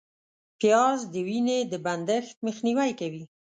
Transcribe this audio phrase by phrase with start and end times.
[0.59, 3.23] پیاز د وینې د بندښت مخنیوی کوي